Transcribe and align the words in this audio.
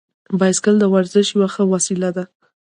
بایسکل 0.39 0.75
د 0.79 0.85
ورزش 0.93 1.27
یوه 1.35 1.47
ښه 1.53 1.63
وسیله 1.73 2.09
ده. 2.17 2.23